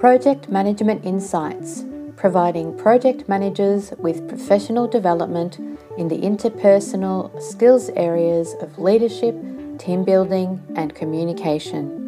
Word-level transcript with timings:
Project 0.00 0.48
Management 0.48 1.04
Insights, 1.04 1.84
providing 2.16 2.76
project 2.76 3.28
managers 3.28 3.92
with 3.98 4.28
professional 4.28 4.88
development 4.88 5.58
in 5.96 6.08
the 6.08 6.18
interpersonal 6.18 7.40
skills 7.40 7.90
areas 7.90 8.54
of 8.60 8.78
leadership, 8.78 9.36
team 9.78 10.04
building, 10.04 10.60
and 10.74 10.94
communication. 10.94 12.03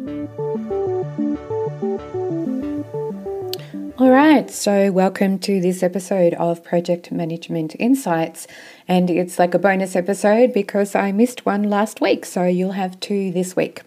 All 3.99 4.11
right, 4.11 4.47
so 4.51 4.91
welcome 4.91 5.39
to 5.39 5.59
this 5.59 5.81
episode 5.81 6.35
of 6.35 6.63
Project 6.63 7.11
Management 7.11 7.75
Insights. 7.79 8.45
And 8.87 9.09
it's 9.09 9.39
like 9.39 9.55
a 9.55 9.59
bonus 9.59 9.95
episode 9.95 10.53
because 10.53 10.93
I 10.93 11.11
missed 11.11 11.47
one 11.47 11.63
last 11.63 11.99
week, 11.99 12.23
so 12.23 12.43
you'll 12.43 12.73
have 12.73 12.99
two 12.99 13.31
this 13.31 13.55
week. 13.55 13.81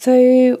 So, 0.00 0.60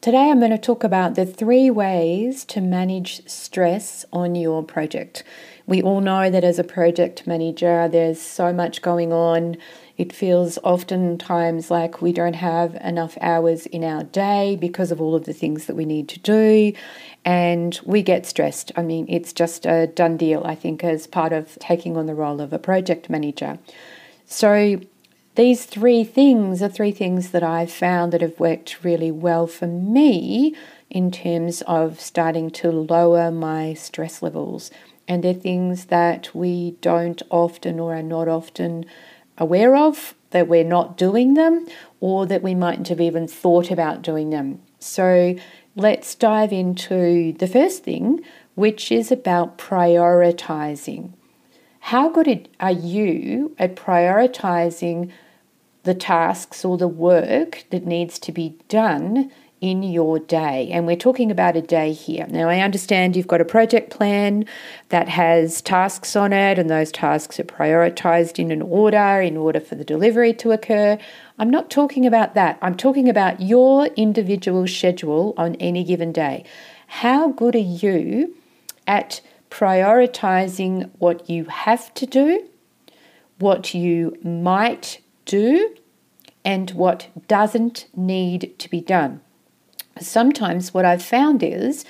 today 0.00 0.30
I'm 0.30 0.38
going 0.38 0.52
to 0.52 0.58
talk 0.58 0.84
about 0.84 1.16
the 1.16 1.26
three 1.26 1.68
ways 1.68 2.46
to 2.46 2.62
manage 2.62 3.28
stress 3.28 4.06
on 4.10 4.34
your 4.36 4.62
project. 4.62 5.22
We 5.66 5.82
all 5.82 6.00
know 6.00 6.30
that 6.30 6.44
as 6.44 6.58
a 6.58 6.64
project 6.64 7.26
manager, 7.26 7.88
there's 7.88 8.22
so 8.22 8.54
much 8.54 8.80
going 8.80 9.12
on 9.12 9.58
it 9.96 10.12
feels 10.12 10.58
oftentimes 10.62 11.70
like 11.70 12.02
we 12.02 12.12
don't 12.12 12.34
have 12.34 12.74
enough 12.76 13.16
hours 13.20 13.66
in 13.66 13.82
our 13.82 14.04
day 14.04 14.56
because 14.60 14.90
of 14.90 15.00
all 15.00 15.14
of 15.14 15.24
the 15.24 15.32
things 15.32 15.66
that 15.66 15.76
we 15.76 15.86
need 15.86 16.08
to 16.10 16.18
do, 16.20 16.72
and 17.24 17.80
we 17.84 18.02
get 18.02 18.26
stressed. 18.26 18.72
I 18.76 18.82
mean, 18.82 19.06
it's 19.08 19.32
just 19.32 19.64
a 19.64 19.86
done 19.86 20.16
deal, 20.16 20.42
I 20.44 20.54
think, 20.54 20.84
as 20.84 21.06
part 21.06 21.32
of 21.32 21.58
taking 21.60 21.96
on 21.96 22.06
the 22.06 22.14
role 22.14 22.40
of 22.40 22.52
a 22.52 22.58
project 22.58 23.08
manager. 23.08 23.58
So, 24.26 24.80
these 25.36 25.66
three 25.66 26.02
things 26.02 26.62
are 26.62 26.68
three 26.68 26.92
things 26.92 27.30
that 27.30 27.42
I've 27.42 27.70
found 27.70 28.12
that 28.12 28.22
have 28.22 28.40
worked 28.40 28.82
really 28.82 29.10
well 29.10 29.46
for 29.46 29.66
me 29.66 30.56
in 30.88 31.10
terms 31.10 31.62
of 31.62 32.00
starting 32.00 32.50
to 32.52 32.70
lower 32.70 33.30
my 33.30 33.74
stress 33.74 34.22
levels. 34.22 34.70
And 35.06 35.22
they're 35.22 35.34
things 35.34 35.86
that 35.86 36.34
we 36.34 36.72
don't 36.80 37.22
often 37.28 37.78
or 37.78 37.94
are 37.94 38.02
not 38.02 38.28
often 38.28 38.86
aware 39.38 39.76
of, 39.76 40.14
that 40.30 40.48
we're 40.48 40.64
not 40.64 40.96
doing 40.96 41.34
them, 41.34 41.66
or 42.00 42.26
that 42.26 42.42
we 42.42 42.54
mightn't 42.54 42.88
have 42.88 43.00
even 43.00 43.28
thought 43.28 43.70
about 43.70 44.02
doing 44.02 44.30
them. 44.30 44.60
So 44.78 45.36
let's 45.74 46.14
dive 46.14 46.52
into 46.52 47.32
the 47.34 47.46
first 47.46 47.84
thing, 47.84 48.20
which 48.54 48.90
is 48.90 49.12
about 49.12 49.58
prioritizing. 49.58 51.12
How 51.80 52.08
good 52.08 52.48
are 52.58 52.72
you 52.72 53.54
at 53.58 53.76
prioritizing 53.76 55.10
the 55.84 55.94
tasks 55.94 56.64
or 56.64 56.76
the 56.76 56.88
work 56.88 57.64
that 57.70 57.86
needs 57.86 58.18
to 58.18 58.32
be 58.32 58.58
done 58.68 59.30
in 59.60 59.82
your 59.82 60.18
day. 60.18 60.68
And 60.70 60.86
we're 60.86 60.96
talking 60.96 61.30
about 61.30 61.56
a 61.56 61.62
day 61.62 61.92
here. 61.92 62.26
Now, 62.28 62.48
I 62.48 62.60
understand 62.60 63.16
you've 63.16 63.26
got 63.26 63.40
a 63.40 63.44
project 63.44 63.90
plan 63.90 64.44
that 64.90 65.08
has 65.08 65.62
tasks 65.62 66.14
on 66.14 66.32
it, 66.32 66.58
and 66.58 66.68
those 66.68 66.92
tasks 66.92 67.40
are 67.40 67.44
prioritized 67.44 68.38
in 68.38 68.50
an 68.50 68.62
order 68.62 69.20
in 69.20 69.36
order 69.36 69.60
for 69.60 69.74
the 69.74 69.84
delivery 69.84 70.34
to 70.34 70.52
occur. 70.52 70.98
I'm 71.38 71.50
not 71.50 71.70
talking 71.70 72.06
about 72.06 72.34
that. 72.34 72.58
I'm 72.60 72.76
talking 72.76 73.08
about 73.08 73.40
your 73.40 73.86
individual 73.96 74.66
schedule 74.66 75.34
on 75.38 75.54
any 75.56 75.84
given 75.84 76.12
day. 76.12 76.44
How 76.86 77.30
good 77.30 77.54
are 77.54 77.58
you 77.58 78.34
at 78.86 79.20
prioritizing 79.50 80.90
what 80.98 81.28
you 81.30 81.44
have 81.46 81.94
to 81.94 82.06
do, 82.06 82.46
what 83.38 83.74
you 83.74 84.16
might 84.22 85.00
do, 85.24 85.74
and 86.44 86.70
what 86.72 87.08
doesn't 87.26 87.86
need 87.96 88.54
to 88.58 88.70
be 88.70 88.80
done? 88.80 89.20
Sometimes 90.00 90.72
what 90.74 90.84
I've 90.84 91.02
found 91.02 91.42
is 91.42 91.84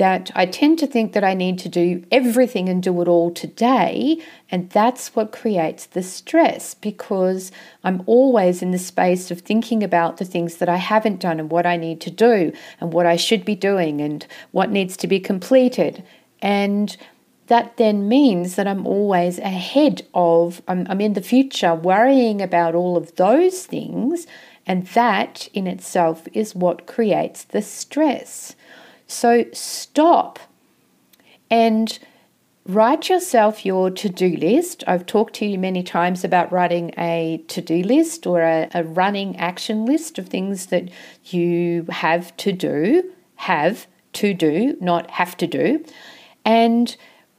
that 0.00 0.30
I 0.34 0.46
tend 0.46 0.78
to 0.78 0.86
think 0.86 1.12
that 1.12 1.24
I 1.24 1.34
need 1.34 1.58
to 1.58 1.68
do 1.68 2.02
everything 2.10 2.70
and 2.70 2.82
do 2.82 3.02
it 3.02 3.06
all 3.06 3.30
today. 3.30 4.16
And 4.50 4.70
that's 4.70 5.14
what 5.14 5.30
creates 5.30 5.84
the 5.84 6.02
stress 6.02 6.72
because 6.72 7.52
I'm 7.84 8.02
always 8.06 8.62
in 8.62 8.70
the 8.70 8.78
space 8.78 9.30
of 9.30 9.42
thinking 9.42 9.82
about 9.82 10.16
the 10.16 10.24
things 10.24 10.56
that 10.56 10.70
I 10.70 10.76
haven't 10.76 11.20
done 11.20 11.38
and 11.38 11.50
what 11.50 11.66
I 11.66 11.76
need 11.76 12.00
to 12.00 12.10
do 12.10 12.50
and 12.80 12.94
what 12.94 13.04
I 13.04 13.16
should 13.16 13.44
be 13.44 13.54
doing 13.54 14.00
and 14.00 14.26
what 14.52 14.70
needs 14.70 14.96
to 14.96 15.06
be 15.06 15.20
completed. 15.20 16.02
And 16.40 16.96
that 17.48 17.76
then 17.76 18.08
means 18.08 18.54
that 18.54 18.66
I'm 18.66 18.86
always 18.86 19.38
ahead 19.38 20.06
of, 20.14 20.62
I'm, 20.66 20.86
I'm 20.88 21.02
in 21.02 21.12
the 21.12 21.20
future 21.20 21.74
worrying 21.74 22.40
about 22.40 22.74
all 22.74 22.96
of 22.96 23.16
those 23.16 23.66
things 23.66 24.26
and 24.66 24.86
that 24.88 25.48
in 25.52 25.66
itself 25.66 26.28
is 26.32 26.54
what 26.54 26.86
creates 26.86 27.44
the 27.44 27.62
stress. 27.62 28.54
So 29.06 29.46
stop 29.52 30.38
and 31.50 31.98
write 32.66 33.08
yourself 33.08 33.66
your 33.66 33.90
to 33.90 34.08
do 34.08 34.36
list. 34.36 34.84
I've 34.86 35.06
talked 35.06 35.34
to 35.34 35.46
you 35.46 35.58
many 35.58 35.82
times 35.82 36.24
about 36.24 36.52
writing 36.52 36.92
a 36.96 37.42
to 37.48 37.60
do 37.60 37.82
list 37.82 38.26
or 38.26 38.42
a, 38.42 38.68
a, 38.72 38.84
running 38.84 39.36
action 39.36 39.86
list 39.86 40.18
of 40.18 40.28
things 40.28 40.66
that 40.66 40.88
you 41.24 41.86
have 41.90 42.36
to 42.38 42.52
do, 42.52 43.10
have 43.36 43.86
to 44.12 44.34
do, 44.34 44.76
not 44.80 45.10
have 45.10 45.36
to 45.38 45.46
do. 45.46 45.84
And 46.44 46.96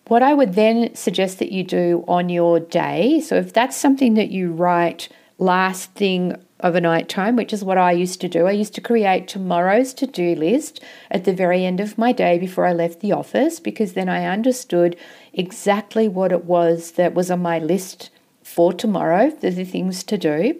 what 0.08 0.24
I 0.24 0.34
would 0.34 0.56
then 0.56 0.94
suggest 0.96 1.40
that 1.40 1.52
you 1.52 1.64
do 1.64 2.03
on 2.08 2.28
your 2.28 2.59
day, 2.59 3.22
so 3.22 3.36
if 3.36 3.53
that's 3.53 3.78
something 3.78 4.16
that 4.16 4.32
you 4.32 4.52
write 4.52 5.08
last 5.38 5.94
thing 5.94 6.36
overnight 6.64 7.10
time, 7.10 7.36
which 7.36 7.54
is 7.54 7.64
what 7.64 7.78
I 7.78 7.92
used 7.92 8.22
to 8.22 8.30
do. 8.30 8.48
I 8.48 8.52
used 8.52 8.76
to 8.76 8.82
create 8.82 9.28
tomorrow's 9.28 9.94
to 9.96 10.08
do 10.08 10.36
list 10.36 10.84
at 11.10 11.26
the 11.26 11.34
very 11.34 11.66
end 11.66 11.80
of 11.80 11.98
my 11.98 12.12
day 12.12 12.38
before 12.38 12.66
I 12.66 12.74
left 12.74 13.00
the 13.00 13.12
office 13.12 13.60
because 13.60 13.94
then 13.94 14.10
I 14.10 14.26
understood 14.26 14.96
exactly 15.34 16.08
what 16.08 16.32
it 16.32 16.46
was 16.46 16.92
that 16.92 17.14
was 17.14 17.32
on 17.32 17.42
my 17.42 17.60
list 17.60 18.10
for 18.44 18.74
tomorrow, 18.74 19.30
the, 19.30 19.50
the 19.50 19.66
things 19.66 20.04
to 20.04 20.18
do. 20.18 20.60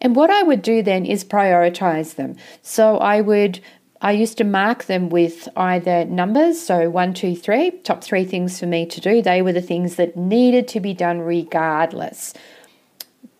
And 0.00 0.16
what 0.16 0.30
I 0.30 0.42
would 0.42 0.62
do 0.62 0.82
then 0.82 1.04
is 1.04 1.24
prioritize 1.24 2.14
them. 2.14 2.36
So 2.62 2.98
I 2.98 3.20
would 3.20 3.60
I 4.02 4.12
used 4.12 4.38
to 4.38 4.44
mark 4.44 4.84
them 4.84 5.10
with 5.10 5.46
either 5.56 6.06
numbers, 6.06 6.58
so 6.58 6.88
one, 6.88 7.12
two, 7.12 7.36
three, 7.36 7.70
top 7.70 8.02
three 8.02 8.24
things 8.24 8.58
for 8.58 8.64
me 8.64 8.86
to 8.86 8.98
do. 8.98 9.20
They 9.20 9.42
were 9.42 9.52
the 9.52 9.60
things 9.60 9.96
that 9.96 10.16
needed 10.16 10.68
to 10.68 10.80
be 10.80 10.94
done 10.94 11.20
regardless 11.20 12.32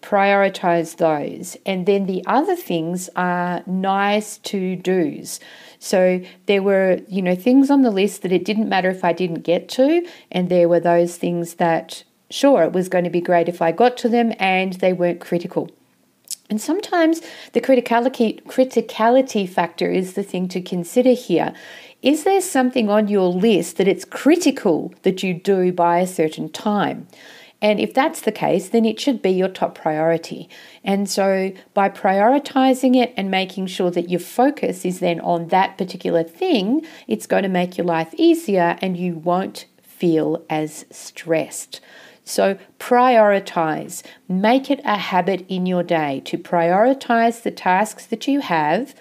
prioritize 0.03 0.97
those. 0.97 1.57
And 1.67 1.87
then 1.87 2.07
the 2.07 2.23
other 2.27 2.57
things 2.57 3.09
are 3.17 3.63
nice 3.67 4.39
to 4.39 4.77
do's. 4.77 5.41
So 5.79 6.23
there 6.47 6.63
were, 6.63 7.01
you 7.09 7.23
know, 7.23 7.35
things 7.35 7.71
on 7.71 7.83
the 7.83 7.91
list 7.91 8.23
that 8.23 8.33
it 8.33 8.45
didn't 8.45 8.69
matter 8.69 8.91
if 8.91 9.05
I 9.05 9.13
didn't 9.13 9.43
get 9.43 9.69
to, 9.71 10.07
and 10.31 10.49
there 10.49 10.69
were 10.69 10.81
those 10.81 11.17
things 11.17 11.55
that 11.55 12.05
sure 12.31 12.63
it 12.63 12.73
was 12.73 12.89
going 12.89 13.05
to 13.05 13.11
be 13.11 13.21
great 13.21 13.49
if 13.49 13.61
I 13.61 13.73
got 13.73 13.97
to 13.99 14.09
them 14.09 14.33
and 14.39 14.75
they 14.75 14.93
weren't 14.93 15.21
critical. 15.21 15.71
And 16.49 16.61
sometimes 16.61 17.23
the 17.53 17.61
criticality 17.61 18.43
criticality 18.43 19.49
factor 19.49 19.89
is 19.89 20.15
the 20.15 20.23
thing 20.23 20.49
to 20.49 20.61
consider 20.61 21.13
here. 21.13 21.55
Is 22.03 22.25
there 22.25 22.41
something 22.41 22.89
on 22.91 23.09
your 23.09 23.29
list 23.29 23.77
that 23.77 23.87
it's 23.87 24.05
critical 24.05 24.93
that 25.03 25.23
you 25.23 25.35
do 25.35 25.73
by 25.73 26.01
a 26.01 26.07
certain 26.07 26.49
time? 26.49 27.07
And 27.63 27.79
if 27.79 27.93
that's 27.93 28.23
the 28.23 28.33
case, 28.33 28.71
then 28.71 28.85
it 28.85 28.99
should 28.99 29.21
be 29.21 29.31
your 29.31 29.49
top 29.49 29.75
priority. 29.75 30.49
And 30.83 31.09
so 31.09 31.53
by 31.75 31.91
prioritizing 31.91 32.97
it 32.97 33.13
and 33.17 33.31
making 33.31 33.67
sure 33.67 33.91
that 33.91 34.09
your 34.09 34.21
focus 34.21 34.85
is 34.85 35.01
then 35.01 35.21
on 35.21 35.49
that 35.49 35.77
particular 35.77 36.23
thing, 36.23 36.87
it's 37.07 37.27
going 37.27 37.43
to 37.43 37.49
make 37.49 37.77
your 37.77 37.87
life 37.87 38.15
easier 38.17 38.79
and 38.81 38.97
you 38.97 39.15
won't 39.15 39.67
feel 39.83 40.45
as 40.49 40.87
stressed. 40.91 41.81
So 42.25 42.59
prioritize, 42.79 44.03
make 44.29 44.71
it 44.71 44.81
a 44.85 44.97
habit 44.97 45.45
in 45.49 45.67
your 45.67 45.83
day 45.83 46.23
to 46.27 46.39
prioritize 46.39 47.43
the 47.43 47.51
tasks 47.51 48.07
that 48.07 48.27
you 48.27 48.41
have 48.41 48.95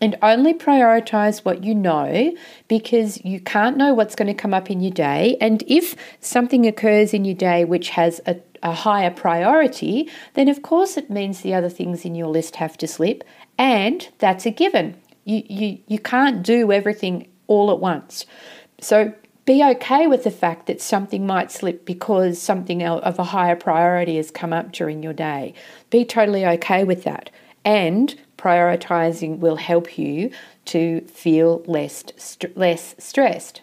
and 0.00 0.16
only 0.22 0.54
prioritize 0.54 1.44
what 1.44 1.62
you 1.62 1.74
know 1.74 2.32
because 2.68 3.22
you 3.24 3.40
can't 3.40 3.76
know 3.76 3.92
what's 3.92 4.14
going 4.14 4.28
to 4.28 4.34
come 4.34 4.54
up 4.54 4.70
in 4.70 4.80
your 4.80 4.92
day. 4.92 5.36
And 5.40 5.62
if 5.66 5.94
something 6.20 6.66
occurs 6.66 7.12
in 7.12 7.24
your 7.24 7.34
day 7.34 7.64
which 7.64 7.90
has 7.90 8.20
a, 8.26 8.36
a, 8.62 8.72
higher 8.72 9.10
priority, 9.10 10.08
then 10.34 10.48
of 10.48 10.62
course 10.62 10.96
it 10.96 11.10
means 11.10 11.40
the 11.40 11.54
other 11.54 11.68
things 11.68 12.04
in 12.04 12.14
your 12.14 12.28
list 12.28 12.56
have 12.56 12.78
to 12.78 12.86
slip, 12.86 13.24
and 13.58 14.08
that's 14.18 14.46
a 14.46 14.50
given. 14.50 14.96
You, 15.24 15.42
you, 15.48 15.78
you 15.86 15.98
can't 15.98 16.42
do 16.42 16.72
everything 16.72 17.28
all 17.46 17.70
at 17.70 17.78
once. 17.78 18.24
So 18.80 19.12
be 19.44 19.64
okay 19.64 20.06
with 20.06 20.24
the 20.24 20.30
fact 20.30 20.66
that 20.66 20.80
something 20.80 21.26
might 21.26 21.50
slip 21.50 21.84
because 21.84 22.40
something 22.40 22.82
of 22.82 23.18
a 23.18 23.24
higher 23.24 23.56
priority 23.56 24.16
has 24.16 24.30
come 24.30 24.52
up 24.52 24.72
during 24.72 25.02
your 25.02 25.12
day. 25.12 25.54
Be 25.90 26.04
totally 26.04 26.46
okay 26.46 26.84
with 26.84 27.04
that. 27.04 27.30
And 27.64 28.18
prioritizing 28.38 29.38
will 29.38 29.56
help 29.56 29.98
you 29.98 30.30
to 30.66 31.02
feel 31.02 31.62
less, 31.66 32.04
st- 32.16 32.56
less 32.56 32.94
stressed. 32.98 33.60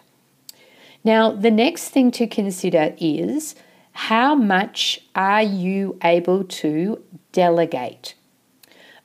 Now, 1.03 1.31
the 1.31 1.51
next 1.51 1.89
thing 1.89 2.11
to 2.11 2.27
consider 2.27 2.93
is 2.99 3.55
how 3.93 4.35
much 4.35 5.01
are 5.15 5.41
you 5.41 5.97
able 6.03 6.43
to 6.43 7.01
delegate? 7.31 8.13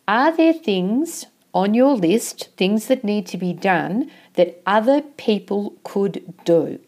Are 0.06 0.36
there 0.36 0.52
things 0.52 1.26
on 1.54 1.74
your 1.74 1.94
list, 1.94 2.50
things 2.56 2.86
that 2.88 3.04
need 3.04 3.26
to 3.26 3.36
be 3.36 3.52
done 3.52 4.10
that 4.34 4.60
other 4.66 5.00
people 5.00 5.74
could 5.84 6.34
do? 6.44 6.78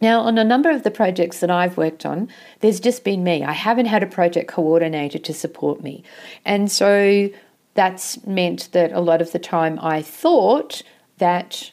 Now, 0.00 0.20
on 0.20 0.36
a 0.36 0.44
number 0.44 0.70
of 0.70 0.82
the 0.82 0.90
projects 0.90 1.40
that 1.40 1.50
I've 1.50 1.76
worked 1.76 2.04
on, 2.04 2.28
there's 2.60 2.80
just 2.80 3.02
been 3.02 3.24
me. 3.24 3.44
I 3.44 3.52
haven't 3.52 3.86
had 3.86 4.02
a 4.02 4.06
project 4.06 4.48
coordinator 4.48 5.18
to 5.18 5.32
support 5.32 5.82
me. 5.82 6.02
And 6.44 6.70
so 6.70 7.30
that's 7.74 8.24
meant 8.26 8.70
that 8.72 8.92
a 8.92 9.00
lot 9.00 9.22
of 9.22 9.32
the 9.32 9.38
time 9.38 9.78
I 9.80 10.02
thought 10.02 10.82
that 11.18 11.70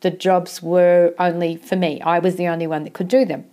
the 0.00 0.10
jobs 0.10 0.62
were 0.62 1.14
only 1.18 1.56
for 1.56 1.74
me. 1.76 2.00
I 2.02 2.18
was 2.18 2.36
the 2.36 2.46
only 2.46 2.66
one 2.66 2.84
that 2.84 2.92
could 2.92 3.08
do 3.08 3.24
them. 3.24 3.44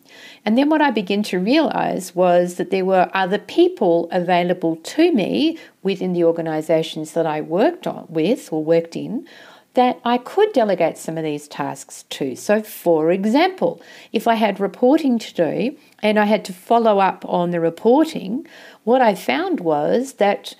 And 0.45 0.57
then 0.57 0.69
what 0.69 0.81
I 0.81 0.91
began 0.91 1.23
to 1.23 1.39
realize 1.39 2.13
was 2.13 2.55
that 2.55 2.69
there 2.69 2.85
were 2.85 3.09
other 3.13 3.39
people 3.39 4.07
available 4.11 4.75
to 4.75 5.11
me 5.13 5.57
within 5.81 6.13
the 6.13 6.25
organizations 6.25 7.13
that 7.13 7.25
I 7.25 7.41
worked 7.41 7.87
on 7.87 8.05
with 8.09 8.51
or 8.51 8.63
worked 8.63 8.95
in 8.95 9.27
that 9.73 9.99
I 10.05 10.19
could 10.19 10.53
delegate 10.53 10.97
some 10.97 11.17
of 11.17 11.23
these 11.23 11.47
tasks 11.47 12.03
to. 12.11 12.35
So, 12.35 12.61
for 12.61 13.11
example, 13.11 13.81
if 14.11 14.27
I 14.27 14.35
had 14.35 14.59
reporting 14.59 15.17
to 15.19 15.33
do 15.33 15.77
and 16.01 16.19
I 16.19 16.25
had 16.25 16.45
to 16.45 16.53
follow 16.53 16.99
up 16.99 17.25
on 17.27 17.51
the 17.51 17.59
reporting, 17.59 18.45
what 18.83 19.01
I 19.01 19.15
found 19.15 19.59
was 19.59 20.13
that, 20.13 20.55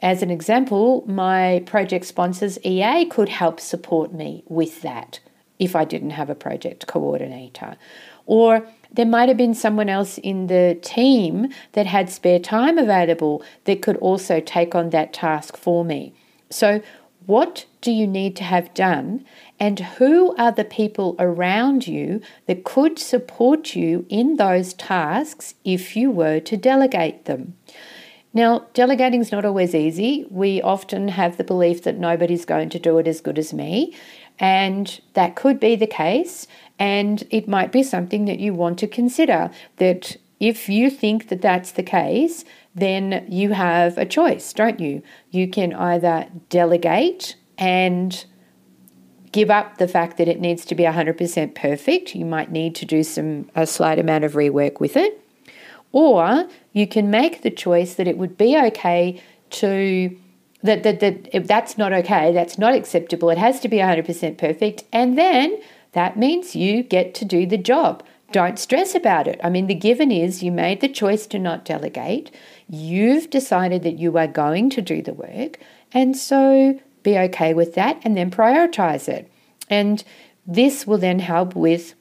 as 0.00 0.22
an 0.22 0.30
example, 0.30 1.04
my 1.08 1.62
project 1.66 2.04
sponsors 2.04 2.58
EA 2.64 3.04
could 3.06 3.28
help 3.28 3.58
support 3.58 4.12
me 4.12 4.44
with 4.46 4.82
that 4.82 5.18
if 5.58 5.74
I 5.74 5.84
didn't 5.84 6.10
have 6.10 6.30
a 6.30 6.34
project 6.34 6.86
coordinator. 6.86 7.76
Or 8.26 8.66
there 8.92 9.06
might 9.06 9.28
have 9.28 9.38
been 9.38 9.54
someone 9.54 9.88
else 9.88 10.18
in 10.18 10.46
the 10.46 10.78
team 10.82 11.48
that 11.72 11.86
had 11.86 12.10
spare 12.10 12.38
time 12.38 12.78
available 12.78 13.42
that 13.64 13.82
could 13.82 13.96
also 13.96 14.40
take 14.40 14.74
on 14.74 14.90
that 14.90 15.12
task 15.12 15.56
for 15.56 15.84
me. 15.84 16.12
So, 16.50 16.82
what 17.26 17.66
do 17.80 17.90
you 17.90 18.06
need 18.06 18.36
to 18.36 18.44
have 18.44 18.72
done? 18.74 19.24
And 19.58 19.78
who 19.80 20.34
are 20.36 20.52
the 20.52 20.64
people 20.64 21.16
around 21.18 21.86
you 21.86 22.20
that 22.46 22.64
could 22.64 22.98
support 22.98 23.74
you 23.74 24.06
in 24.08 24.36
those 24.36 24.74
tasks 24.74 25.54
if 25.64 25.96
you 25.96 26.10
were 26.10 26.40
to 26.40 26.56
delegate 26.56 27.24
them? 27.24 27.56
Now, 28.32 28.66
delegating 28.74 29.20
is 29.22 29.32
not 29.32 29.44
always 29.44 29.74
easy. 29.74 30.26
We 30.30 30.60
often 30.60 31.08
have 31.08 31.36
the 31.36 31.44
belief 31.44 31.82
that 31.84 31.98
nobody's 31.98 32.44
going 32.44 32.68
to 32.70 32.78
do 32.78 32.98
it 32.98 33.08
as 33.08 33.22
good 33.22 33.38
as 33.38 33.54
me, 33.54 33.96
and 34.38 35.00
that 35.14 35.36
could 35.36 35.58
be 35.58 35.74
the 35.74 35.86
case. 35.86 36.46
And 36.78 37.24
it 37.30 37.48
might 37.48 37.72
be 37.72 37.82
something 37.82 38.26
that 38.26 38.38
you 38.38 38.52
want 38.52 38.78
to 38.80 38.86
consider 38.86 39.50
that 39.78 40.16
if 40.38 40.68
you 40.68 40.90
think 40.90 41.28
that 41.28 41.40
that's 41.40 41.72
the 41.72 41.82
case, 41.82 42.44
then 42.76 43.26
you 43.28 43.54
have 43.54 43.96
a 43.96 44.04
choice, 44.04 44.52
don't 44.52 44.78
you? 44.78 45.02
You 45.30 45.48
can 45.48 45.72
either 45.72 46.28
delegate 46.50 47.34
and 47.56 48.24
give 49.32 49.50
up 49.50 49.78
the 49.78 49.88
fact 49.88 50.18
that 50.18 50.28
it 50.28 50.40
needs 50.40 50.64
to 50.66 50.74
be 50.74 50.84
100% 50.84 51.54
perfect. 51.54 52.14
You 52.14 52.26
might 52.26 52.52
need 52.52 52.74
to 52.76 52.84
do 52.84 53.02
some 53.02 53.50
a 53.54 53.66
slight 53.66 53.98
amount 53.98 54.24
of 54.24 54.34
rework 54.34 54.78
with 54.78 54.96
it. 54.96 55.20
Or 55.92 56.48
you 56.72 56.86
can 56.86 57.10
make 57.10 57.40
the 57.40 57.50
choice 57.50 57.94
that 57.94 58.06
it 58.06 58.18
would 58.18 58.36
be 58.36 58.58
okay 58.58 59.22
to 59.50 60.16
that 60.62 60.82
that, 60.82 61.00
that 61.00 61.28
if 61.34 61.46
that's 61.46 61.78
not 61.78 61.92
okay, 61.92 62.32
that's 62.32 62.58
not 62.58 62.74
acceptable. 62.74 63.30
It 63.30 63.38
has 63.38 63.58
to 63.60 63.68
be 63.68 63.78
100% 63.78 64.36
perfect 64.36 64.84
and 64.92 65.16
then 65.16 65.58
that 65.92 66.18
means 66.18 66.54
you 66.54 66.82
get 66.82 67.14
to 67.14 67.24
do 67.24 67.46
the 67.46 67.56
job. 67.56 68.02
Don't 68.32 68.58
stress 68.58 68.94
about 68.94 69.28
it. 69.28 69.40
I 69.42 69.50
mean, 69.50 69.66
the 69.66 69.74
given 69.74 70.10
is 70.10 70.42
you 70.42 70.50
made 70.50 70.80
the 70.80 70.88
choice 70.88 71.26
to 71.28 71.38
not 71.38 71.64
delegate. 71.64 72.30
You've 72.68 73.30
decided 73.30 73.82
that 73.84 73.98
you 73.98 74.16
are 74.18 74.26
going 74.26 74.70
to 74.70 74.82
do 74.82 75.00
the 75.00 75.14
work. 75.14 75.58
And 75.92 76.16
so 76.16 76.80
be 77.02 77.16
okay 77.16 77.54
with 77.54 77.74
that 77.74 78.00
and 78.02 78.16
then 78.16 78.30
prioritize 78.30 79.08
it. 79.08 79.30
And 79.70 80.02
this 80.46 80.86
will 80.86 80.98
then 80.98 81.20
help 81.20 81.54
with 81.54 81.94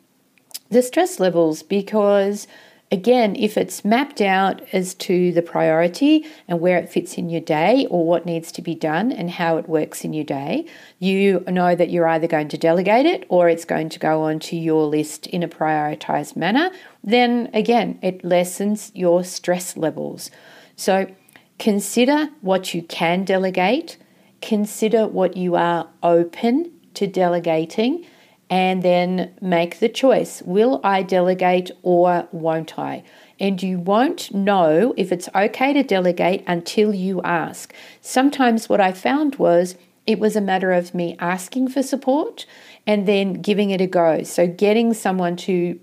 the 0.69 0.81
stress 0.81 1.19
levels 1.19 1.61
because 1.63 2.47
Again, 2.95 3.35
if 3.35 3.57
it's 3.57 3.83
mapped 3.83 4.21
out 4.21 4.61
as 4.71 4.93
to 4.93 5.33
the 5.33 5.41
priority 5.41 6.25
and 6.47 6.61
where 6.61 6.77
it 6.77 6.87
fits 6.87 7.17
in 7.17 7.27
your 7.29 7.41
day 7.41 7.85
or 7.89 8.07
what 8.07 8.25
needs 8.25 8.53
to 8.53 8.61
be 8.61 8.73
done 8.73 9.11
and 9.11 9.31
how 9.31 9.57
it 9.57 9.67
works 9.67 10.05
in 10.05 10.13
your 10.13 10.23
day, 10.23 10.65
you 10.97 11.43
know 11.45 11.75
that 11.75 11.89
you're 11.89 12.07
either 12.07 12.25
going 12.25 12.47
to 12.47 12.57
delegate 12.57 13.05
it 13.05 13.25
or 13.27 13.49
it's 13.49 13.65
going 13.65 13.89
to 13.89 13.99
go 13.99 14.21
onto 14.21 14.55
your 14.55 14.85
list 14.85 15.27
in 15.27 15.43
a 15.43 15.47
prioritized 15.49 16.37
manner. 16.37 16.71
Then 17.03 17.49
again, 17.53 17.99
it 18.01 18.23
lessens 18.23 18.93
your 18.95 19.25
stress 19.25 19.75
levels. 19.75 20.31
So 20.77 21.13
consider 21.59 22.29
what 22.39 22.73
you 22.73 22.81
can 22.81 23.25
delegate, 23.25 23.97
consider 24.41 25.05
what 25.05 25.35
you 25.35 25.55
are 25.55 25.89
open 26.01 26.71
to 26.93 27.07
delegating 27.07 28.05
and 28.49 28.83
then 28.83 29.33
make 29.41 29.79
the 29.79 29.89
choice 29.89 30.41
will 30.43 30.79
I 30.83 31.01
delegate 31.01 31.71
or 31.81 32.27
won't 32.31 32.77
I? 32.77 33.03
And 33.39 33.61
you 33.61 33.79
won't 33.79 34.33
know 34.33 34.93
if 34.95 35.11
it's 35.11 35.27
okay 35.35 35.73
to 35.73 35.83
delegate 35.83 36.43
until 36.47 36.93
you 36.93 37.21
ask. 37.23 37.73
Sometimes 38.01 38.69
what 38.69 38.79
I 38.79 38.93
found 38.93 39.35
was 39.35 39.75
it 40.07 40.19
was 40.19 40.35
a 40.35 40.41
matter 40.41 40.71
of 40.71 40.93
me 40.93 41.15
asking 41.19 41.69
for 41.69 41.81
support 41.81 42.45
and 42.85 43.07
then 43.07 43.33
giving 43.41 43.71
it 43.71 43.81
a 43.81 43.87
go. 43.87 44.23
So, 44.23 44.47
getting 44.47 44.93
someone 44.93 45.35
to 45.37 45.79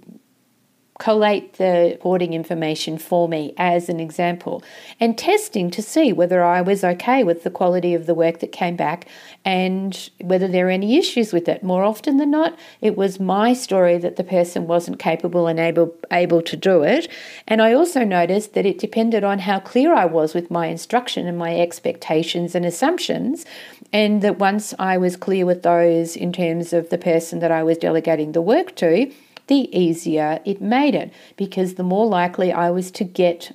collate 1.02 1.54
the 1.54 1.98
boarding 2.00 2.32
information 2.32 2.96
for 2.96 3.28
me 3.28 3.52
as 3.56 3.88
an 3.88 3.98
example 3.98 4.62
and 5.00 5.18
testing 5.18 5.68
to 5.68 5.82
see 5.82 6.12
whether 6.12 6.44
I 6.44 6.60
was 6.60 6.84
okay 6.84 7.24
with 7.24 7.42
the 7.42 7.50
quality 7.50 7.92
of 7.92 8.06
the 8.06 8.14
work 8.14 8.38
that 8.38 8.52
came 8.52 8.76
back 8.76 9.08
and 9.44 10.10
whether 10.20 10.46
there 10.46 10.68
are 10.68 10.70
any 10.70 10.96
issues 10.96 11.32
with 11.32 11.48
it. 11.48 11.64
More 11.64 11.82
often 11.82 12.18
than 12.18 12.30
not, 12.30 12.56
it 12.80 12.96
was 12.96 13.18
my 13.18 13.52
story 13.52 13.98
that 13.98 14.14
the 14.14 14.22
person 14.22 14.68
wasn't 14.68 15.00
capable 15.00 15.48
and 15.48 15.58
able 15.58 15.92
able 16.12 16.40
to 16.42 16.56
do 16.56 16.84
it. 16.84 17.08
And 17.48 17.60
I 17.60 17.72
also 17.72 18.04
noticed 18.04 18.54
that 18.54 18.64
it 18.64 18.78
depended 18.78 19.24
on 19.24 19.40
how 19.40 19.58
clear 19.58 19.92
I 19.92 20.04
was 20.04 20.34
with 20.34 20.52
my 20.52 20.68
instruction 20.68 21.26
and 21.26 21.36
my 21.36 21.58
expectations 21.58 22.54
and 22.54 22.64
assumptions 22.64 23.44
and 23.92 24.22
that 24.22 24.38
once 24.38 24.72
I 24.78 24.98
was 24.98 25.16
clear 25.16 25.46
with 25.46 25.64
those 25.64 26.14
in 26.14 26.32
terms 26.32 26.72
of 26.72 26.90
the 26.90 26.98
person 26.98 27.40
that 27.40 27.50
I 27.50 27.64
was 27.64 27.76
delegating 27.76 28.30
the 28.30 28.40
work 28.40 28.76
to, 28.76 29.10
the 29.46 29.76
easier 29.76 30.40
it 30.44 30.60
made 30.60 30.94
it 30.94 31.12
because 31.36 31.74
the 31.74 31.82
more 31.82 32.06
likely 32.06 32.52
I 32.52 32.70
was 32.70 32.90
to 32.92 33.04
get 33.04 33.52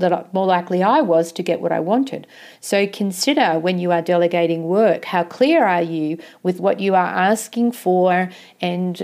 that 0.00 0.32
more 0.32 0.46
likely 0.46 0.82
I 0.82 1.02
was 1.02 1.30
to 1.32 1.42
get 1.42 1.60
what 1.60 1.72
I 1.72 1.80
wanted. 1.80 2.26
So 2.60 2.86
consider 2.86 3.58
when 3.58 3.78
you 3.78 3.92
are 3.92 4.02
delegating 4.02 4.64
work, 4.64 5.04
how 5.04 5.24
clear 5.24 5.64
are 5.64 5.82
you 5.82 6.18
with 6.42 6.58
what 6.58 6.80
you 6.80 6.94
are 6.94 7.06
asking 7.06 7.72
for 7.72 8.30
and 8.60 9.02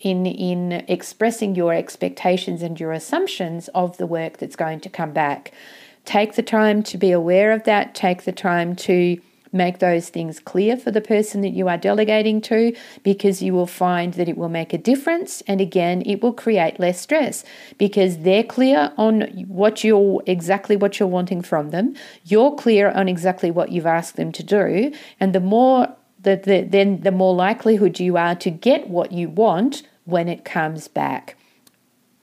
in 0.00 0.26
in 0.26 0.72
expressing 0.88 1.54
your 1.54 1.72
expectations 1.72 2.62
and 2.62 2.78
your 2.78 2.92
assumptions 2.92 3.68
of 3.68 3.96
the 3.96 4.06
work 4.06 4.38
that's 4.38 4.56
going 4.56 4.80
to 4.80 4.88
come 4.88 5.12
back. 5.12 5.52
Take 6.04 6.34
the 6.34 6.42
time 6.42 6.82
to 6.84 6.98
be 6.98 7.12
aware 7.12 7.52
of 7.52 7.64
that, 7.64 7.94
take 7.94 8.24
the 8.24 8.32
time 8.32 8.76
to 8.76 9.18
make 9.54 9.78
those 9.78 10.08
things 10.08 10.40
clear 10.40 10.76
for 10.76 10.90
the 10.90 11.00
person 11.00 11.40
that 11.42 11.50
you 11.50 11.68
are 11.68 11.78
delegating 11.78 12.40
to 12.42 12.74
because 13.02 13.42
you 13.42 13.54
will 13.54 13.66
find 13.66 14.14
that 14.14 14.28
it 14.28 14.36
will 14.36 14.48
make 14.48 14.72
a 14.72 14.78
difference. 14.78 15.42
And 15.46 15.60
again, 15.60 16.02
it 16.04 16.22
will 16.22 16.32
create 16.32 16.80
less 16.80 17.00
stress 17.00 17.44
because 17.78 18.18
they're 18.18 18.44
clear 18.44 18.92
on 18.98 19.22
what 19.48 19.84
you're 19.84 20.22
exactly 20.26 20.76
what 20.76 20.98
you're 20.98 21.08
wanting 21.08 21.42
from 21.42 21.70
them. 21.70 21.94
You're 22.24 22.54
clear 22.54 22.90
on 22.90 23.08
exactly 23.08 23.50
what 23.50 23.70
you've 23.70 23.86
asked 23.86 24.16
them 24.16 24.32
to 24.32 24.42
do. 24.42 24.92
And 25.20 25.34
the 25.34 25.40
more 25.40 25.94
that 26.20 26.42
the, 26.42 26.62
then 26.62 27.00
the 27.00 27.12
more 27.12 27.34
likelihood 27.34 28.00
you 28.00 28.16
are 28.16 28.34
to 28.34 28.50
get 28.50 28.88
what 28.88 29.12
you 29.12 29.28
want 29.28 29.82
when 30.04 30.28
it 30.28 30.44
comes 30.44 30.88
back, 30.88 31.36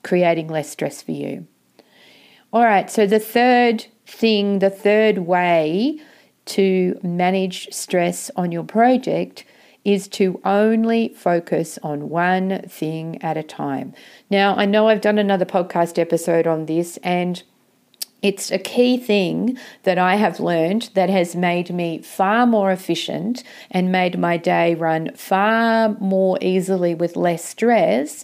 creating 0.04 0.48
less 0.48 0.70
stress 0.70 1.02
for 1.02 1.12
you. 1.12 1.48
All 2.54 2.64
right, 2.64 2.92
so 2.92 3.08
the 3.08 3.20
third 3.20 3.86
thing, 4.06 4.60
the 4.60 4.70
third 4.70 5.20
way 5.20 6.00
to 6.52 7.00
manage 7.02 7.72
stress 7.74 8.30
on 8.36 8.52
your 8.52 8.64
project 8.64 9.46
is 9.84 10.08
to 10.08 10.40
only 10.46 11.10
focus 11.10 11.80
on 11.82 12.10
one 12.10 12.62
thing 12.68 13.22
at 13.24 13.38
a 13.38 13.44
time. 13.44 13.94
Now, 14.30 14.56
I 14.56 14.66
know 14.66 14.88
I've 14.88 15.02
done 15.02 15.18
another 15.18 15.46
podcast 15.46 15.98
episode 15.98 16.46
on 16.46 16.68
this, 16.68 16.98
and 17.04 17.42
it's 18.22 18.52
a 18.52 18.60
key 18.60 18.98
thing 18.98 19.58
that 19.84 19.98
I 19.98 20.16
have 20.16 20.40
learned 20.40 20.92
that 20.94 21.10
has 21.10 21.36
made 21.36 21.74
me 21.74 22.00
far 22.00 22.46
more 22.46 22.72
efficient 22.72 23.44
and 23.72 23.92
made 23.92 24.20
my 24.20 24.38
day 24.38 24.76
run 24.76 25.12
far 25.16 25.90
more 26.00 26.38
easily 26.42 26.94
with 26.94 27.16
less 27.16 27.44
stress 27.44 28.24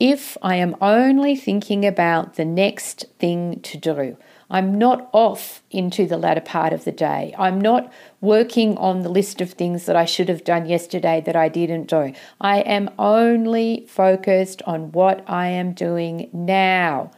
if 0.00 0.36
I 0.42 0.56
am 0.56 0.76
only 0.80 1.36
thinking 1.36 1.84
about 1.84 2.34
the 2.34 2.44
next 2.44 3.04
thing 3.18 3.60
to 3.60 3.76
do. 3.76 4.16
I'm 4.50 4.78
not 4.78 5.08
off 5.12 5.62
into 5.70 6.06
the 6.06 6.16
latter 6.16 6.40
part 6.40 6.72
of 6.72 6.84
the 6.84 6.92
day. 6.92 7.34
I'm 7.38 7.60
not 7.60 7.92
working 8.20 8.76
on 8.78 9.00
the 9.00 9.08
list 9.08 9.40
of 9.40 9.52
things 9.52 9.86
that 9.86 9.96
I 9.96 10.04
should 10.04 10.28
have 10.28 10.44
done 10.44 10.66
yesterday 10.66 11.22
that 11.26 11.36
I 11.36 11.48
didn't 11.48 11.88
do. 11.88 12.12
I 12.40 12.60
am 12.60 12.90
only 12.98 13.86
focused 13.88 14.62
on 14.62 14.92
what 14.92 15.24
I 15.28 15.48
am 15.48 15.72
doing 15.72 16.30
now. 16.32 17.10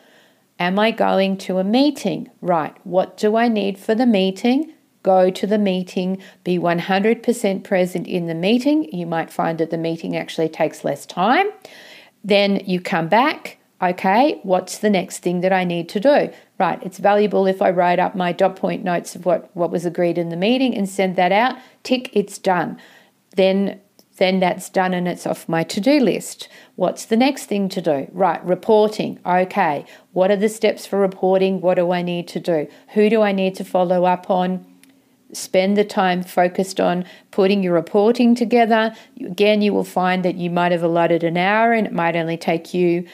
Am 0.58 0.78
I 0.78 0.90
going 0.90 1.36
to 1.38 1.58
a 1.58 1.64
meeting? 1.64 2.30
Right. 2.40 2.74
What 2.84 3.16
do 3.16 3.36
I 3.36 3.48
need 3.48 3.78
for 3.78 3.94
the 3.94 4.06
meeting? 4.06 4.72
go 5.06 5.30
to 5.30 5.46
the 5.46 5.56
meeting, 5.56 6.20
be 6.42 6.58
100% 6.58 7.62
present 7.62 8.08
in 8.08 8.26
the 8.26 8.34
meeting. 8.34 8.92
You 8.92 9.06
might 9.06 9.32
find 9.32 9.56
that 9.58 9.70
the 9.70 9.78
meeting 9.78 10.16
actually 10.16 10.48
takes 10.48 10.84
less 10.84 11.06
time. 11.06 11.46
Then 12.24 12.60
you 12.66 12.80
come 12.80 13.06
back. 13.06 13.58
Okay, 13.82 14.40
what's 14.42 14.78
the 14.78 14.88
next 14.88 15.18
thing 15.18 15.42
that 15.42 15.52
I 15.52 15.64
need 15.64 15.88
to 15.90 16.00
do? 16.00 16.30
Right, 16.58 16.82
it's 16.82 16.98
valuable 16.98 17.46
if 17.46 17.60
I 17.60 17.70
write 17.70 17.98
up 17.98 18.14
my 18.14 18.32
dot 18.32 18.56
point 18.56 18.82
notes 18.82 19.14
of 19.14 19.26
what, 19.26 19.54
what 19.54 19.70
was 19.70 19.84
agreed 19.84 20.16
in 20.16 20.30
the 20.30 20.36
meeting 20.36 20.74
and 20.74 20.88
send 20.88 21.16
that 21.16 21.32
out. 21.32 21.58
Tick, 21.82 22.10
it's 22.14 22.38
done. 22.38 22.78
Then 23.36 23.80
then 24.16 24.40
that's 24.40 24.70
done 24.70 24.94
and 24.94 25.06
it's 25.06 25.26
off 25.26 25.48
my 25.48 25.62
to 25.64 25.80
do 25.80 26.00
list. 26.00 26.48
What's 26.76 27.04
the 27.04 27.16
next 27.16 27.46
thing 27.46 27.68
to 27.70 27.82
do? 27.82 28.08
Right, 28.12 28.42
reporting. 28.44 29.18
Okay, 29.26 29.84
what 30.12 30.30
are 30.30 30.36
the 30.36 30.48
steps 30.48 30.86
for 30.86 30.98
reporting? 30.98 31.60
What 31.60 31.74
do 31.74 31.90
I 31.92 32.02
need 32.02 32.26
to 32.28 32.40
do? 32.40 32.66
Who 32.94 33.10
do 33.10 33.20
I 33.22 33.32
need 33.32 33.54
to 33.56 33.64
follow 33.64 34.04
up 34.04 34.30
on? 34.30 34.64
Spend 35.32 35.76
the 35.76 35.84
time 35.84 36.22
focused 36.22 36.80
on 36.80 37.04
putting 37.30 37.62
your 37.62 37.74
reporting 37.74 38.34
together. 38.34 38.94
Again, 39.20 39.60
you 39.60 39.74
will 39.74 39.84
find 39.84 40.24
that 40.24 40.36
you 40.36 40.48
might 40.50 40.72
have 40.72 40.84
allotted 40.84 41.22
an 41.24 41.36
hour 41.36 41.72
and 41.72 41.86
it 41.86 41.92
might 41.92 42.16
only 42.16 42.36
take 42.36 42.72
you 42.72 43.06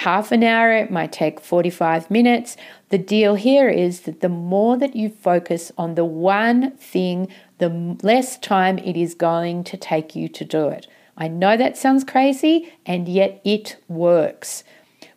half 0.00 0.32
an 0.32 0.42
hour, 0.42 0.72
it 0.72 0.90
might 0.90 1.12
take 1.12 1.40
45 1.40 2.10
minutes. 2.10 2.56
The 2.88 2.96
deal 2.96 3.34
here 3.34 3.68
is 3.68 4.00
that 4.00 4.20
the 4.20 4.30
more 4.30 4.78
that 4.78 4.96
you 4.96 5.10
focus 5.10 5.70
on 5.76 5.94
the 5.94 6.06
one 6.06 6.70
thing 6.72 7.28
the 7.58 7.96
less 8.02 8.38
time 8.38 8.78
it 8.78 8.96
is 8.96 9.14
going 9.14 9.62
to 9.64 9.76
take 9.76 10.16
you 10.16 10.26
to 10.28 10.44
do 10.44 10.68
it. 10.68 10.86
I 11.18 11.28
know 11.28 11.54
that 11.58 11.76
sounds 11.76 12.02
crazy, 12.02 12.72
and 12.86 13.06
yet 13.08 13.42
it 13.44 13.76
works. 13.88 14.64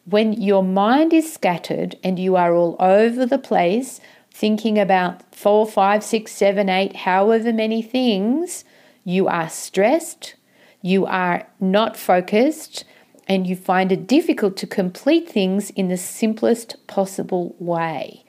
When 0.03 0.33
your 0.33 0.63
mind 0.63 1.13
is 1.13 1.31
scattered 1.33 1.95
and 2.03 2.19
you 2.19 2.35
are 2.35 2.53
all 2.53 2.75
over 2.77 3.25
the 3.25 3.37
place, 3.37 4.01
thinking 4.31 4.77
about 4.77 5.33
four, 5.33 5.65
five, 5.65 6.03
six, 6.03 6.33
seven, 6.33 6.67
eight, 6.67 6.97
however 6.97 7.53
many 7.53 7.81
things, 7.81 8.65
you 9.05 9.29
are 9.29 9.47
stressed, 9.47 10.35
you 10.81 11.05
are 11.05 11.47
not 11.61 11.95
focused, 11.95 12.83
and 13.27 13.47
you 13.47 13.55
find 13.55 13.91
it 13.91 14.07
difficult 14.07 14.57
to 14.57 14.67
complete 14.67 15.29
things 15.29 15.69
in 15.71 15.87
the 15.87 15.97
simplest 15.97 16.75
possible 16.87 17.55
way. 17.59 18.25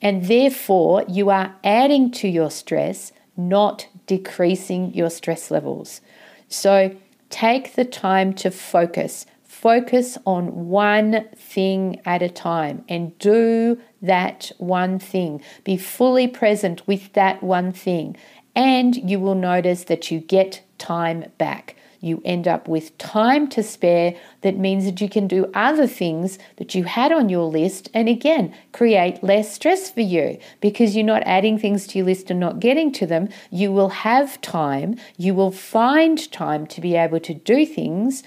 And 0.00 0.26
therefore, 0.26 1.04
you 1.08 1.30
are 1.30 1.54
adding 1.64 2.10
to 2.12 2.28
your 2.28 2.50
stress 2.50 3.12
not 3.36 3.86
decreasing 4.06 4.92
your 4.94 5.10
stress 5.10 5.50
levels. 5.50 6.00
So 6.48 6.94
take 7.30 7.74
the 7.74 7.84
time 7.84 8.34
to 8.34 8.50
focus. 8.50 9.26
Focus 9.44 10.18
on 10.26 10.68
one 10.68 11.26
thing 11.34 12.00
at 12.04 12.22
a 12.22 12.28
time 12.28 12.84
and 12.88 13.16
do 13.18 13.80
that 14.02 14.52
one 14.58 14.98
thing. 14.98 15.42
Be 15.64 15.76
fully 15.76 16.28
present 16.28 16.86
with 16.86 17.12
that 17.14 17.42
one 17.42 17.72
thing, 17.72 18.16
and 18.54 18.94
you 18.96 19.18
will 19.18 19.34
notice 19.34 19.84
that 19.84 20.10
you 20.10 20.20
get 20.20 20.62
time 20.78 21.24
back 21.38 21.74
you 22.00 22.22
end 22.24 22.46
up 22.46 22.68
with 22.68 22.96
time 22.98 23.48
to 23.48 23.62
spare 23.62 24.14
that 24.42 24.56
means 24.56 24.84
that 24.84 25.00
you 25.00 25.08
can 25.08 25.26
do 25.26 25.50
other 25.54 25.86
things 25.86 26.38
that 26.56 26.74
you 26.74 26.84
had 26.84 27.12
on 27.12 27.28
your 27.28 27.44
list 27.44 27.88
and 27.92 28.08
again 28.08 28.54
create 28.72 29.22
less 29.22 29.52
stress 29.52 29.90
for 29.90 30.00
you 30.00 30.38
because 30.60 30.94
you're 30.94 31.04
not 31.04 31.22
adding 31.24 31.58
things 31.58 31.86
to 31.86 31.98
your 31.98 32.06
list 32.06 32.30
and 32.30 32.40
not 32.40 32.60
getting 32.60 32.92
to 32.92 33.06
them. 33.06 33.28
You 33.50 33.72
will 33.72 33.88
have 33.90 34.40
time, 34.40 34.96
you 35.16 35.34
will 35.34 35.50
find 35.50 36.30
time 36.32 36.66
to 36.68 36.80
be 36.80 36.96
able 36.96 37.20
to 37.20 37.34
do 37.34 37.66
things, 37.66 38.22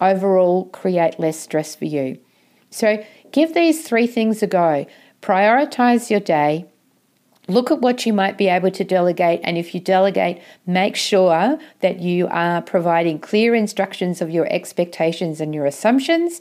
overall, 0.00 0.66
create 0.66 1.18
less 1.18 1.38
stress 1.38 1.74
for 1.74 1.84
you. 1.84 2.18
So 2.70 3.04
give 3.32 3.54
these 3.54 3.86
three 3.86 4.06
things 4.06 4.42
a 4.42 4.46
go. 4.46 4.86
Prioritize 5.22 6.10
your 6.10 6.20
day 6.20 6.66
Look 7.46 7.70
at 7.70 7.80
what 7.80 8.06
you 8.06 8.14
might 8.14 8.38
be 8.38 8.48
able 8.48 8.70
to 8.70 8.84
delegate, 8.84 9.40
and 9.44 9.58
if 9.58 9.74
you 9.74 9.80
delegate, 9.80 10.40
make 10.66 10.96
sure 10.96 11.58
that 11.80 12.00
you 12.00 12.26
are 12.28 12.62
providing 12.62 13.18
clear 13.18 13.54
instructions 13.54 14.22
of 14.22 14.30
your 14.30 14.50
expectations 14.50 15.40
and 15.40 15.54
your 15.54 15.66
assumptions. 15.66 16.40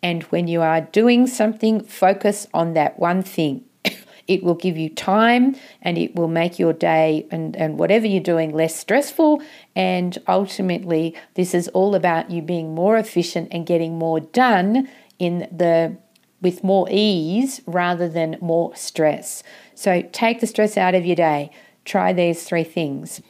And 0.00 0.22
when 0.24 0.46
you 0.46 0.60
are 0.60 0.82
doing 0.82 1.26
something, 1.26 1.82
focus 1.82 2.46
on 2.54 2.74
that 2.74 3.00
one 3.00 3.22
thing. 3.22 3.64
it 4.28 4.44
will 4.44 4.54
give 4.54 4.76
you 4.76 4.90
time 4.90 5.56
and 5.82 5.98
it 5.98 6.14
will 6.14 6.28
make 6.28 6.58
your 6.58 6.72
day 6.72 7.26
and, 7.32 7.56
and 7.56 7.78
whatever 7.78 8.06
you're 8.06 8.22
doing 8.22 8.52
less 8.54 8.76
stressful. 8.76 9.42
And 9.74 10.16
ultimately, 10.28 11.16
this 11.34 11.52
is 11.52 11.66
all 11.68 11.96
about 11.96 12.30
you 12.30 12.42
being 12.42 12.76
more 12.76 12.96
efficient 12.96 13.48
and 13.50 13.66
getting 13.66 13.98
more 13.98 14.20
done 14.20 14.88
in 15.18 15.48
the 15.50 15.96
with 16.44 16.62
more 16.62 16.86
ease 16.90 17.62
rather 17.66 18.08
than 18.08 18.36
more 18.40 18.76
stress. 18.76 19.42
So 19.74 20.02
take 20.12 20.40
the 20.40 20.46
stress 20.46 20.76
out 20.76 20.94
of 20.94 21.04
your 21.04 21.16
day. 21.16 21.50
Try 21.84 22.12
these 22.12 22.44
three 22.44 22.64
things. 22.64 23.20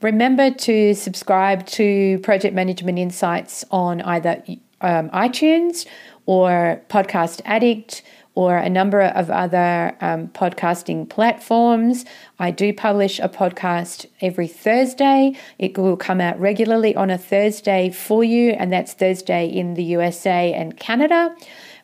Remember 0.00 0.50
to 0.50 0.94
subscribe 0.94 1.64
to 1.66 2.18
Project 2.20 2.54
Management 2.54 2.98
Insights 2.98 3.64
on 3.70 4.00
either 4.02 4.42
um, 4.80 5.08
iTunes 5.10 5.86
or 6.26 6.82
Podcast 6.88 7.40
Addict 7.44 8.02
or 8.34 8.56
a 8.56 8.68
number 8.68 9.02
of 9.02 9.30
other 9.30 9.96
um, 10.00 10.28
podcasting 10.28 11.08
platforms. 11.08 12.04
I 12.38 12.50
do 12.50 12.72
publish 12.72 13.18
a 13.20 13.28
podcast 13.28 14.06
every 14.20 14.48
Thursday. 14.48 15.36
It 15.58 15.76
will 15.76 15.96
come 15.96 16.20
out 16.20 16.40
regularly 16.40 16.96
on 16.96 17.10
a 17.10 17.18
Thursday 17.18 17.90
for 17.90 18.24
you, 18.24 18.52
and 18.52 18.72
that's 18.72 18.94
Thursday 18.94 19.46
in 19.46 19.74
the 19.74 19.84
USA 19.84 20.52
and 20.52 20.76
Canada 20.76 21.36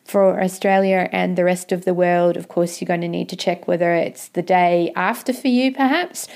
for 0.09 0.41
Australia 0.41 1.07
and 1.11 1.37
the 1.37 1.43
rest 1.43 1.71
of 1.71 1.85
the 1.85 1.93
world, 1.93 2.35
of 2.35 2.47
course, 2.47 2.81
you're 2.81 2.87
going 2.87 3.01
to 3.01 3.07
need 3.07 3.29
to 3.29 3.35
check 3.35 3.67
whether 3.67 3.93
it's 3.93 4.29
the 4.29 4.41
day 4.41 4.91
after 4.95 5.31
for 5.33 5.47
you, 5.47 5.71
perhaps. 5.71 6.27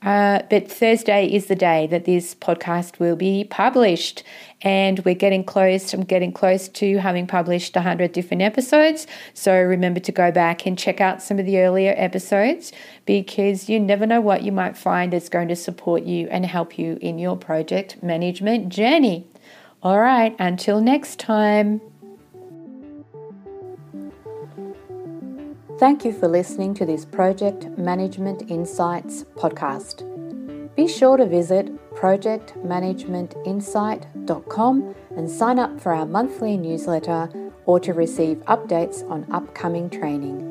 Uh, 0.00 0.42
but 0.48 0.70
Thursday 0.70 1.26
is 1.26 1.46
the 1.46 1.56
day 1.56 1.88
that 1.88 2.04
this 2.04 2.34
podcast 2.36 3.00
will 3.00 3.16
be 3.16 3.44
published, 3.44 4.22
and 4.62 5.04
we're 5.04 5.14
getting 5.14 5.42
close. 5.42 5.92
I'm 5.92 6.04
getting 6.04 6.32
close 6.32 6.68
to 6.68 6.98
having 6.98 7.26
published 7.26 7.74
100 7.74 8.12
different 8.12 8.42
episodes. 8.42 9.08
So 9.34 9.60
remember 9.60 9.98
to 10.00 10.12
go 10.12 10.30
back 10.30 10.66
and 10.66 10.78
check 10.78 11.00
out 11.00 11.20
some 11.20 11.40
of 11.40 11.46
the 11.46 11.58
earlier 11.58 11.94
episodes 11.96 12.72
because 13.06 13.68
you 13.68 13.80
never 13.80 14.06
know 14.06 14.20
what 14.20 14.44
you 14.44 14.52
might 14.52 14.76
find 14.76 15.12
that's 15.12 15.28
going 15.28 15.48
to 15.48 15.56
support 15.56 16.04
you 16.04 16.28
and 16.30 16.46
help 16.46 16.78
you 16.78 16.98
in 17.00 17.18
your 17.18 17.36
project 17.36 18.00
management 18.00 18.68
journey. 18.68 19.26
All 19.82 19.98
right, 19.98 20.34
until 20.38 20.80
next 20.80 21.18
time. 21.18 21.80
Thank 25.78 26.04
you 26.04 26.12
for 26.12 26.26
listening 26.26 26.74
to 26.74 26.84
this 26.84 27.04
Project 27.04 27.68
Management 27.78 28.50
Insights 28.50 29.22
podcast. 29.36 30.02
Be 30.74 30.88
sure 30.88 31.16
to 31.16 31.24
visit 31.24 31.70
projectmanagementinsight.com 31.94 34.94
and 35.16 35.30
sign 35.30 35.60
up 35.60 35.80
for 35.80 35.92
our 35.92 36.04
monthly 36.04 36.56
newsletter 36.56 37.30
or 37.64 37.78
to 37.78 37.92
receive 37.92 38.38
updates 38.46 39.08
on 39.08 39.24
upcoming 39.30 39.88
training. 39.88 40.47